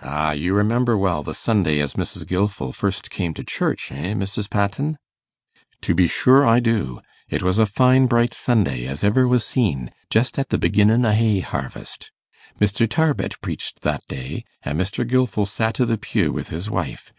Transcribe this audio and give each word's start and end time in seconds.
'Ah, 0.00 0.32
you 0.32 0.54
remember 0.54 0.98
well 0.98 1.22
the 1.22 1.32
Sunday 1.34 1.78
as 1.78 1.94
Mrs. 1.94 2.26
Gilfil 2.26 2.72
first 2.74 3.12
come 3.12 3.32
to 3.34 3.44
church, 3.44 3.92
eh, 3.92 4.12
Mrs. 4.12 4.50
Patten?' 4.50 4.98
'To 5.80 5.94
be 5.94 6.08
sure 6.08 6.44
I 6.44 6.58
do. 6.58 6.98
It 7.28 7.44
was 7.44 7.60
a 7.60 7.66
fine 7.72 8.06
bright 8.08 8.34
Sunday 8.34 8.86
as 8.88 9.04
ever 9.04 9.28
was 9.28 9.46
seen, 9.46 9.92
just 10.10 10.36
at 10.36 10.48
the 10.48 10.58
beginnin' 10.58 11.06
o' 11.06 11.12
hay 11.12 11.38
harvest. 11.38 12.10
Mr. 12.60 12.88
Tarbett 12.90 13.40
preached 13.40 13.82
that 13.82 14.04
day, 14.08 14.42
and 14.64 14.80
Mr. 14.80 15.08
Gilfil 15.08 15.46
sat 15.46 15.80
i' 15.80 15.84
the 15.84 15.96
pew 15.96 16.32
with 16.32 16.48
his 16.48 16.68
wife. 16.68 17.12